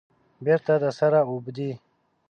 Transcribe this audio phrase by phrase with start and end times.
[0.45, 1.71] بیرته د سره اوبدي